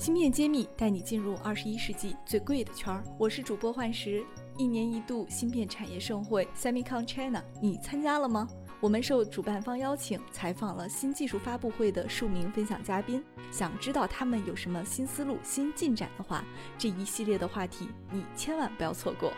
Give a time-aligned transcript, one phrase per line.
[0.00, 3.04] 芯片揭秘带你进入二十一世纪最贵的圈儿。
[3.18, 4.24] 我是主播幻石。
[4.56, 8.48] 一年一度芯片产业盛会 Semicon China，你参加了吗？
[8.80, 13.22] 我们受主办方邀请，采访了新技术发布会的数名分享嘉宾。
[13.50, 16.42] 想知道他们有什么新思路、新进展的话，
[16.78, 19.30] 这一系列的话题你千万不要错过。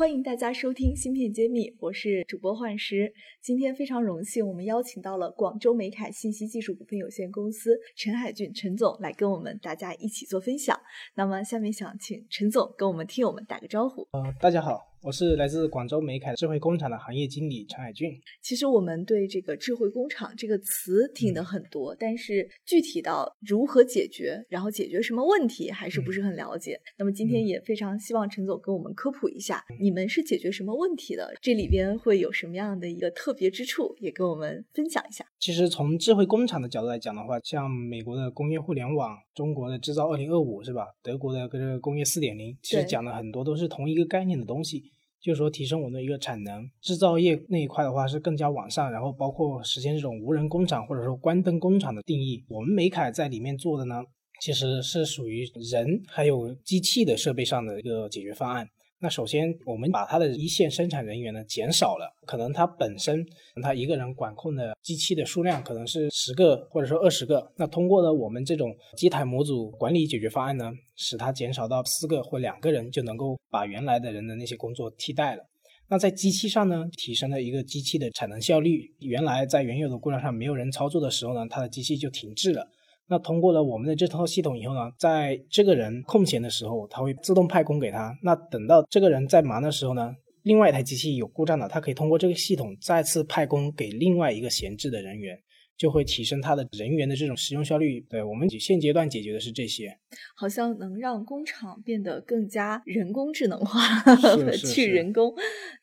[0.00, 3.12] 欢迎大家收听《芯片揭秘》，我是主播幻石。
[3.42, 10.80] 今天非常荣幸，我们邀请到了广州美凯信息技术股份有限公司陈海俊陈总来跟我们大家一起做分享。
[11.16, 14.08] 那么下面想请陈总跟我们听友们打个招呼。
[14.12, 14.89] 呃，大家好。
[15.02, 18.20] 我是来自广州美凯智慧工厂的行业经理陈海俊。
[18.42, 26.78] 其实我们对这个智慧工厂这个词听得很多，但是具体到如何解决，然后解决什么问题，还是不是很了解。
[26.98, 31.32] 那么今天也非常希望陈总跟我们科普一下，你们是解决什么问题的？
[31.40, 35.24] 这里边会有什么样的一个特别之处，也跟我们分享一下。
[35.38, 40.88] 其实从智慧工厂的角度来讲的话，像美国的工业互联网，中国的制造二零二五是吧？
[41.02, 44.89] 德国的这个工业四点零，其实讲的很多都是同一个概念的东西。
[45.20, 52.42] 就是说，提升我们的一个产能，制造业那一块的话是更加往上，然后包括实现这种无人工厂或者说关灯工厂的定义。
[52.48, 54.02] 我们美凯在里面做的呢，
[54.40, 58.66] 其实是属于人还有机器的设备上的一个解决方案。
[59.02, 63.26] 那首先，我们把它的一线生产人员呢减少了，可能他本身
[63.62, 75.42] 他一个人管控的机器的数量可能是十个或者说二十个，那通过了我们这种机台模组管理解决方案呢，使它减少到四个或两个人就能够把原来的人的那些工作替代了。
[75.88, 82.68] 那在机器上呢，提升了一个机器的产能效率，原来在原有的故障上没有人操作的时候呢，它的机器就停滞了。
[83.10, 88.16] 那通过了我们的这套系统以后呢，在这个人空闲的时候，他会自动派工给他。
[88.22, 95.36] 那等到这个人在忙的时候呢，另外一台机器有故障了，它可以通过这个系统再次派工给另外一个闲置的人员，
[95.80, 98.02] 就会提升它的人员的这种使用效率。
[98.02, 99.98] 对我们现阶段解决的是这些，
[100.36, 103.80] 好像能让工厂变得更加人工智能化，
[104.52, 105.34] 去人工。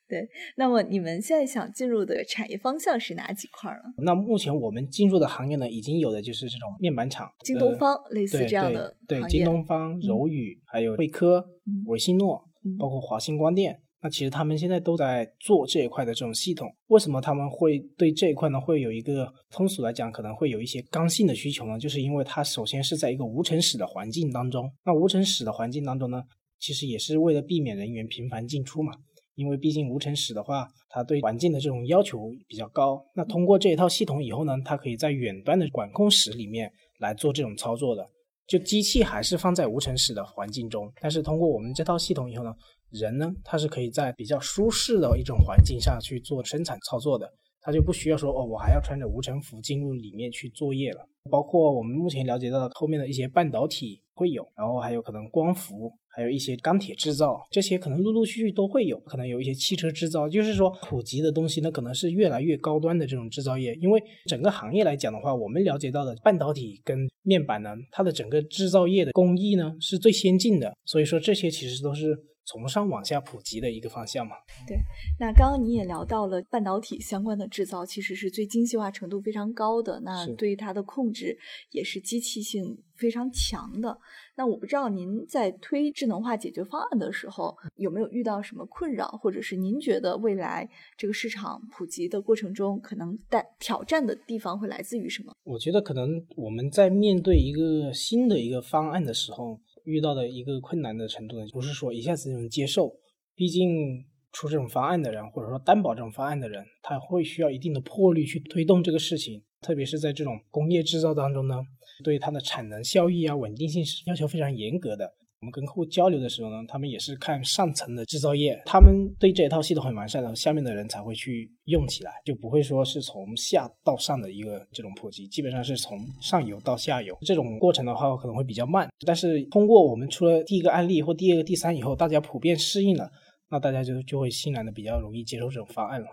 [0.08, 3.94] 对，那么你们现在想进入的产业方向是哪几块呢？
[3.98, 11.44] 那目前我们进入的行业呢，已经有的就是这种面板厂，京东方类似这样的对京东方、柔宇，还有惠科、
[11.88, 12.48] 维信诺，
[12.78, 13.82] 包括华星光电。
[14.02, 16.70] 那其实他们现在都在做这一块的这种系统。
[16.88, 18.62] 为什么他们会对这一块呢？
[18.62, 21.80] 会有一个通俗来讲，可能会有一些刚性的需求呢？
[21.80, 24.72] 就是因为它首先是在一个无尘室的环境当中。
[24.86, 26.22] 那无尘室的环境当中呢，
[26.60, 28.94] 其实也是为了避免人员频繁进出嘛。
[29.36, 33.04] 因为毕竟无尘室的话，它对环境的这种要求比较高。
[33.16, 38.08] 那通过这一套系统以后呢，它可以在远端的管控室里面来做这种操作的。
[38.48, 42.52] 就机器还是放在无尘室的环境中，但是通过我们这套系统以后呢，
[42.92, 47.32] 人呢，他是可以在比较舒适的一种环境下去做生产操作的。
[47.60, 51.06] 他就不需要说哦，我还要穿着无尘服进入里面去作业了。
[51.30, 55.92] 包括我们目前了解到的后面的一些半导体会有，然后还有可能光伏。
[56.08, 63.76] 还有一些钢铁制造，这些可能陆陆续续都会有，可能有一些汽车制造，就是说普及的东西呢，可能是越来越高端的这种制造业。
[63.76, 72.18] 因为整个行业来讲的话，我们了解到的半导体跟面板呢，它的整个制造业的工艺呢是最先进的，所以说这些其实都是。
[72.48, 74.38] 从上往下普及的一个方向嘛？
[74.66, 74.78] 对，
[75.20, 81.38] 那刚刚你也聊到了半导体相关的制造，其实是最精细化程度非常高的，那对于它的控制
[81.72, 84.00] 也是机器性非常强的。
[84.38, 95.34] 那我不知道您在推智能化解决方案的时候，有没有遇到什么困扰，或者是您觉得未来这个市场普及的过程中，可能带挑战的地方会来自于什么？
[95.44, 99.60] 我觉得可能我们在面对一个新的一个方案的时候。
[99.88, 102.94] 遇到的一个困难的程度呢，不是说一下子就能接受，
[103.34, 111.56] 毕竟出这种方案的人，或者说担保这种方案的人，他会需要一定的魄力去推动这个事情，特别是在这种工业制造当中呢，
[112.04, 115.14] 对它的产能效益啊、稳定性是要求非常严格的。
[115.40, 128.90] 我们跟客户交流的时候呢，他们也是看上层的制造业，他们对这一套系统很完善的，下面的人才会去用起来，就不会说是从下到上的一个这种普及，基本上是从上游到下游这种过程的话，可能会比较慢。
[129.06, 133.08] 但是通过我们出了第一个案例或第二个、第三以后，大家普遍适应了，
[133.52, 136.08] 那大家就就会欣然的比较容易接受这种方案了。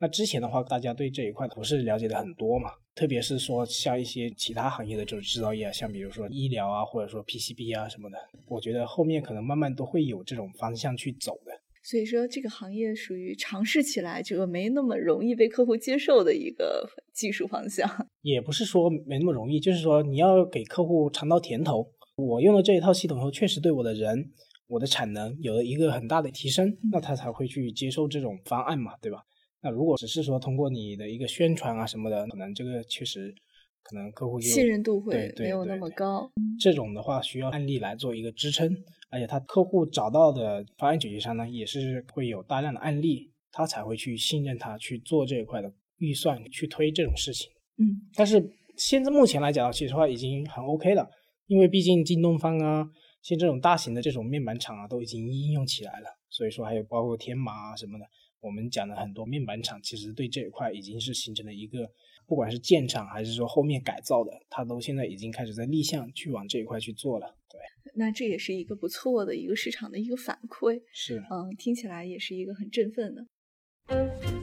[0.00, 2.70] 那之前的话，大家对这一块不是了解的很多嘛？
[2.94, 8.16] 特别是说像一些其他行业的这种制造业，像比如说医疗啊，或者说 PCB 啊什么的，
[8.46, 11.52] 我觉得后面可能慢慢都会有这种方向去走的。
[11.82, 17.88] 所以说，这个行业属于尝试起来这个没那么容易被客户接受的一个技术方向。
[18.22, 21.90] 也不是说没那么容易，就是说你要给客户尝到甜头。
[22.16, 24.30] 我用了这一套系统后，确实对我的人、
[24.66, 29.22] 我的产能有了一个很大的提升，那他才会去接受这种方案嘛，对吧？
[29.60, 33.34] 那如果只是说通过你的一个宣传啊什么的，可能这个确实
[33.82, 36.30] 可能客户信任度会没有那么高。
[36.60, 38.70] 这种的话需要案例来做一个支撑，
[39.10, 47.50] 而且他客户找到的方案解决商呢，也是会有大量的案例，他才会去信任他去做这一块的预算去推这种事情。
[47.78, 51.08] 嗯，但是现在目前来讲，其实话已经很 OK 了，
[51.46, 52.88] 因为毕竟京东方啊，
[53.22, 58.04] 像这种大型的这种面板厂啊，都已经应用起来了，所以说还有包括天马啊什么的。
[58.40, 61.90] 我们讲的很多面板厂，其实对这一块已经是形成了一个，
[62.26, 67.34] 不管是建厂还是说后面改造的，它都现在已经开始在立项去往这一块去做了。
[67.50, 67.60] 对，
[67.94, 70.80] 那这也是一个不错的一个市场的一个反馈。
[70.92, 73.26] 是，嗯，听起来也是一个很振奋的。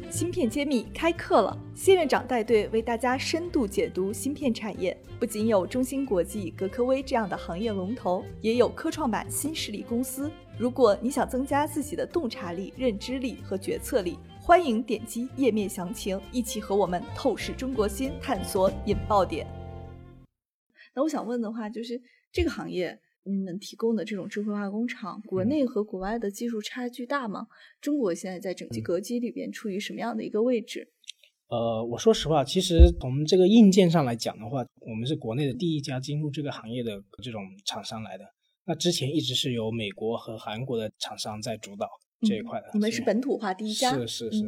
[0.09, 4.97] 芯片揭秘开课了，谢院长带队为大家深度解读芯片产业。
[5.19, 10.31] 不仅有中芯国际、格科威这样的行业龙头，也有科创板新势力公司。
[10.57, 19.45] 如果你想增加自己的洞察力、认知力和决策力，欢迎点击页面详情，一起和我们透视中国芯，探索引爆点。
[20.93, 22.99] 那我想问的话，就是这个行业。
[23.27, 27.47] 你们提供的这种智慧化工厂，国内和国外的技术差距大吗？
[27.81, 30.87] 中国现在在整机格机里边处于什么样的一个位置？
[31.47, 38.23] 呃，我说实话，其实从这个硬件上来讲的话，我们是国内的第一家进入这个行业的这种厂商来的。
[38.65, 41.87] 那之前一直是由美国和韩国的厂商在主导
[42.21, 42.69] 这一块的。
[42.73, 43.91] 你们是本土化第一家？
[43.93, 44.43] 是是是。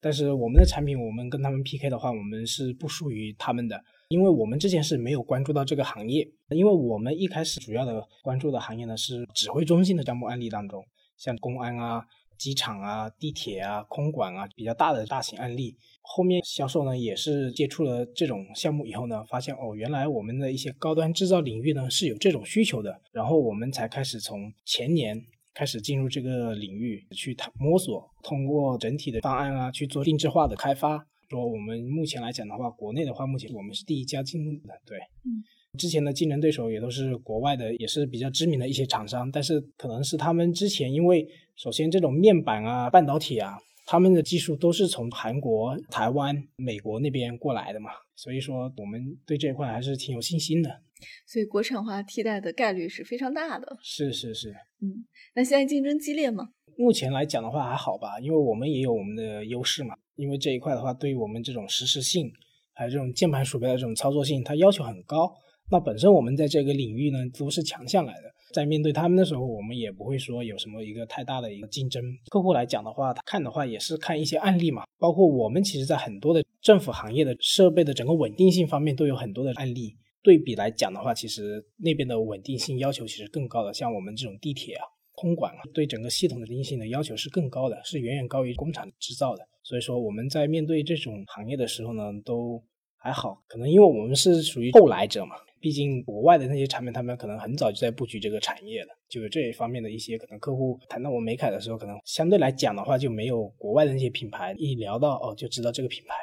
[0.00, 3.82] 但是我们的产品，我们跟他们 PK 的话，我们是不输于他们的。
[4.08, 10.84] 因为我们之前是没有关注到这个行业，因为我们一开始主要的关注的行业呢是指挥中心的项目案例当中，
[11.16, 12.04] 像公安啊、
[12.38, 15.76] 机场啊、地铁啊、空管啊比较大的大型案例。
[16.02, 25.20] 后面销售呢也是接触了这种项目以后呢，发现哦，原来我们的一些高端制造领域呢是有这种需求的，然后我们才开始从前年
[25.52, 31.04] 开始进入这个领域去探摸索，通过整体的方案啊去做定制化的开发。
[31.28, 35.42] 说我们目前来讲的话，国内的话，目前我们是第一家进入的，对，嗯，
[35.76, 50.82] 之前的竞争对手也都是国外的，也是比较知名的一些厂商，但是可能是他们之前因为首先这种面板啊、半导体啊，他们的技术都是从韩国、台湾、美国那边过来的嘛，所以说我们对这一块还是挺有信心的。
[51.26, 53.76] 所以国产化替代的概率是非常大的。
[53.82, 54.50] 是是是，
[54.82, 55.04] 嗯，
[55.34, 56.48] 那现在竞争激烈吗？
[56.78, 59.94] 目前来讲的话还好吧，因为我们也有我们的优势嘛。
[60.14, 62.30] 因为这一块的话，对于我们这种实时性，
[62.74, 65.30] 还有这种键盘鼠标的这种操作性，它要求很高。
[65.70, 68.32] 那本身我们在这个领域呢，都是强项来的。
[68.52, 72.02] 在面对他们的时候，我们也不会说有什么一个太大的一个竞争。
[72.30, 74.84] 客户来讲的话，他看的话也是看一些案例嘛。
[74.98, 79.96] 包括我们其实，在很多的政府行业的设备的整个稳定性方面，都有很多的案例。
[80.22, 83.72] 对比来讲的话，其实那边的稳定性要求其实更高的。
[83.72, 89.46] 像我们这种地铁啊、空管啊，对整个系统的定性的要求是更高的，是远远高于工厂制造的。
[89.62, 92.60] 所以说我们在面对这种行业的时候呢，都
[92.96, 106.14] 还好，可能因为我们是属于后来者嘛，毕竟国外的那些产品，他们可能很早就在布局这个产业了，就是这一方面的一些可能客户谈到我美凯的时候，可能相对来讲的话，就没有国外的那些品牌一聊到哦就知道这个品牌。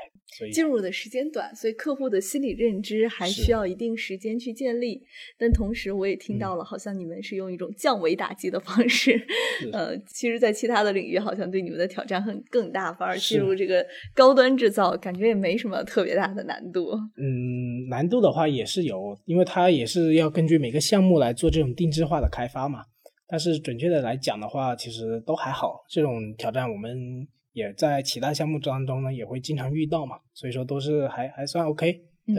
[0.52, 5.04] 进入的时间短，所以客户的心理认知还需要一定时间去建立。
[5.38, 9.24] 但同时，我也听到了，好像你们是用一种降维打击的方式。
[9.72, 13.86] 呃，其实，在其他的领域，好像对你们的挑战很更大，反而进入这个
[14.16, 16.92] 高端制造，感觉也没什么特别大的难度。
[17.18, 22.80] 嗯，难度的话也是有，因为它也是要根据每个项目来做这种定制化的开发嘛。
[23.28, 25.84] 但是准确的来讲的话，其实都还好。
[25.88, 27.28] 这种挑战我们。
[27.54, 31.92] 也在其他项目当中呢，也会经常遇到嘛，所以说都是还还算 OK。
[32.26, 32.36] 对，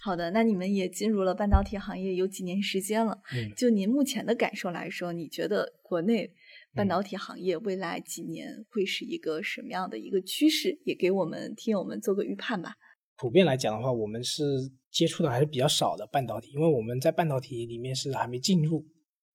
[0.00, 3.20] 好的，那你们也进入了半导体行业有几年时间了？
[3.34, 6.30] 嗯，就您目前的感受来说，你觉得国内
[6.74, 10.78] 半导体行业未来几年会是一个什么样的一个趋势？
[10.84, 12.74] 也给我们听友们做个预判吧。
[13.16, 14.44] 普遍来讲的话，我们是
[14.90, 18.84] 接触的还是比较少的半导体，因为我们在半导体里面是还没进入，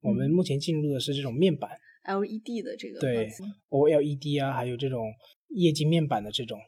[0.01, 1.71] 我们目前进入的是这种面板。
[2.03, 3.29] LED 的这个对
[3.69, 5.05] ，OLED 啊，还有这种
[5.49, 6.59] 液晶面板的这种，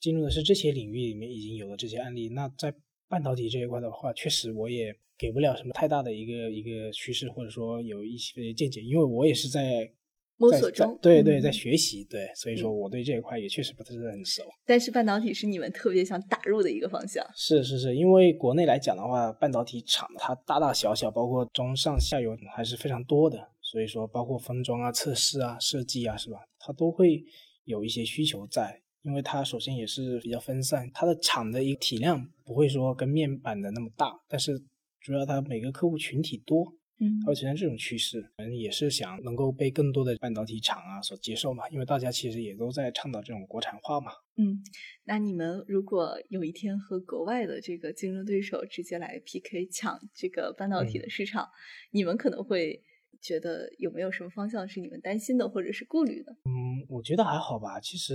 [0.00, 2.28] 进入的是这些领域里面已经有了这些案例。
[2.30, 2.74] 那在
[3.08, 9.92] 半导体这一块的话，确实我也给不了什么太大的一个一个趋势，或者说有一些见解，因为我也是在。
[10.40, 14.44] 摸索中，对对，在学习，对，所以说我对这一块也确实不是很熟。
[14.64, 17.26] 但是半导体是你们特别想打入的一个方向。
[17.34, 26.38] 是是是，因为国内来讲的话，半导体厂它大大小小，包括中上下游还是非常多的，所以说包括封装啊、测试啊、设计啊，是吧？
[26.58, 27.22] 它都会
[27.64, 34.58] 有一些需求在，因为它首先也是比较分散，它的厂的一个体量不会说跟面板的那么大，但是
[35.00, 36.74] 主要它每个客户群体多。
[37.00, 38.20] 嗯，它会存在这种趋势。
[38.36, 44.10] 反正也是想能够被更多的半导体厂啊所接受嘛，因为大家其实也都在倡导这种国产化嘛。
[44.36, 44.58] 嗯，
[45.04, 51.48] 那你们如果有一天和国外的这个竞争对手直接来 PK 抢这个半导体的市场，
[51.92, 52.82] 你们可能会
[53.20, 56.32] 觉得有没有什么方向是你们担心的或者是顾虑的？
[56.44, 57.80] 嗯，我觉得还好吧。
[57.80, 58.14] 其实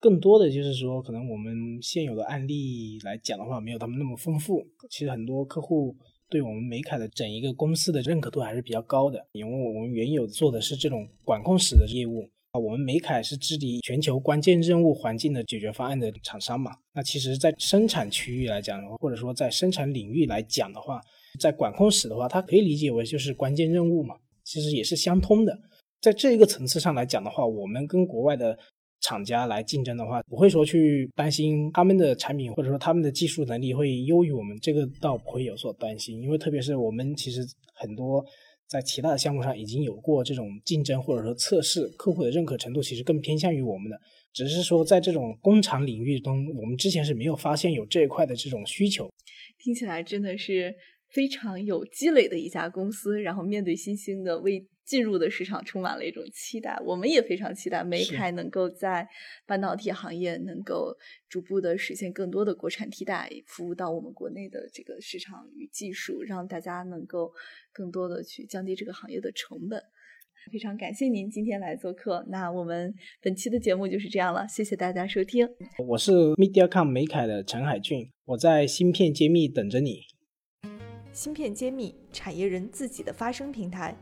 [0.00, 1.52] 更多的就是说，可能我们
[1.82, 4.66] 现有的案例来讲的话，没有他们那么丰富。
[4.90, 5.96] 其实很多客户
[6.28, 12.30] 对我们美凯的整一个公司的认可度还是比较高的，因为我们原有做的是这种管控室的业务。
[12.50, 16.72] 啊，我们美凯是治理全球关键任务环境的解决方案的厂商嘛？
[16.94, 20.98] 那其实，在生产区域来讲，或者说在生产领域来讲的话，
[21.38, 25.58] 在管控室的话，它可以理解为就是关键任务嘛，其实也是相通的。
[26.00, 28.58] 在这一个层次上来讲的话，我们跟国外的
[29.00, 37.40] 厂家来竞争的话，不会说去担心他们的产品或者说他们的技术能力会优于我们，这个倒不会有所担心，因为特别是我们其实
[37.74, 38.24] 很多。
[38.70, 43.98] 在其他的项目上已经有过这种竞争或者说测试，客户的认可程度其实更偏向于我们的，
[44.34, 49.08] 只是说在这种工厂领域中，我们之前是没有发现有这一块的这种需求。
[49.58, 50.74] 听起来真的是
[51.10, 54.66] 非常有积累的一家公司，然后面对新兴的为。
[54.88, 59.06] 进入的市场充满了一种期待，我们也非常期待美凯能够在
[59.46, 60.96] 半导体行业能够
[61.28, 67.30] 逐步的实现更多的国产替代，服务到我们国内的这个市场与技术，让大家能够
[67.70, 69.78] 更多的去降低这个行业的成本。
[70.50, 75.46] 非常感谢您今天来做客，那我们本期的节目就是这样了，谢谢大家收听。
[75.86, 80.17] 我是 MediaCom 美凯的陈海俊，我在芯片揭秘等着你。
[81.12, 83.96] 芯片揭秘，产业人自己的发声平台。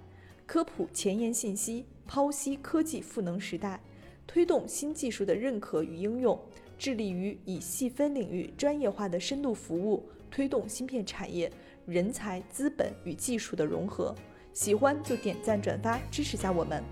[0.45, 3.81] 科普前沿信息，剖析科技赋能时代，
[4.27, 6.39] 推动新技术的认可与应用，
[6.79, 11.51] 致力于以细分领域专业化的深度服务，推动芯片产业
[11.87, 14.15] 人才、资本与技术的融合。
[14.53, 16.83] 喜欢就点赞转发支持下我们。